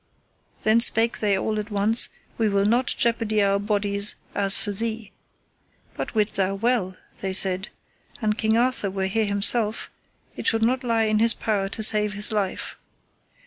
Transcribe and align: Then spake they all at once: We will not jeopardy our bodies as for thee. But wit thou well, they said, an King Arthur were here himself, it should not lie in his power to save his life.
Then 0.63 0.79
spake 0.79 1.19
they 1.19 1.37
all 1.37 1.59
at 1.59 1.69
once: 1.69 2.09
We 2.39 2.49
will 2.49 2.65
not 2.65 2.87
jeopardy 2.87 3.43
our 3.43 3.59
bodies 3.59 4.15
as 4.33 4.57
for 4.57 4.71
thee. 4.71 5.11
But 5.93 6.15
wit 6.15 6.29
thou 6.31 6.55
well, 6.55 6.95
they 7.19 7.33
said, 7.33 7.69
an 8.19 8.33
King 8.33 8.57
Arthur 8.57 8.89
were 8.89 9.05
here 9.05 9.25
himself, 9.25 9.91
it 10.35 10.47
should 10.47 10.65
not 10.65 10.83
lie 10.83 11.03
in 11.03 11.19
his 11.19 11.35
power 11.35 11.69
to 11.69 11.83
save 11.83 12.13
his 12.13 12.31
life. 12.31 12.77